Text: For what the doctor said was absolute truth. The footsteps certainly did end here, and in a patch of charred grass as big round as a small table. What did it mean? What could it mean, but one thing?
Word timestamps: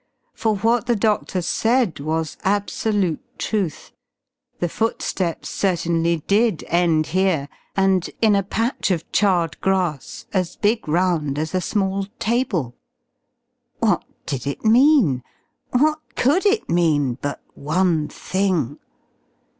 For 0.33 0.55
what 0.55 0.87
the 0.87 0.95
doctor 0.95 1.43
said 1.43 1.99
was 1.99 2.35
absolute 2.43 3.19
truth. 3.37 3.91
The 4.57 4.67
footsteps 4.67 5.49
certainly 5.51 6.23
did 6.25 6.63
end 6.69 7.05
here, 7.13 7.47
and 7.75 8.09
in 8.19 8.35
a 8.35 8.41
patch 8.41 8.89
of 8.89 9.11
charred 9.11 9.61
grass 9.61 10.25
as 10.33 10.55
big 10.55 10.87
round 10.87 11.37
as 11.37 11.53
a 11.53 11.61
small 11.61 12.07
table. 12.17 12.75
What 13.77 14.03
did 14.25 14.47
it 14.47 14.65
mean? 14.65 15.21
What 15.69 15.99
could 16.15 16.47
it 16.47 16.67
mean, 16.67 17.19
but 17.21 17.43
one 17.53 18.07
thing? 18.07 18.79